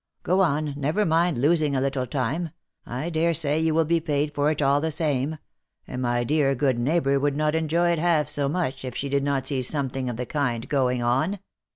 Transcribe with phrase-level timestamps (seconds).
[0.23, 2.49] Go on, never mind losing a little time,
[2.87, 5.37] I dare say you will be paid for it all the same,
[5.85, 9.23] and my dear good neighbour would not enjoy it half so much if she did
[9.23, 11.37] not see something of the kind going on."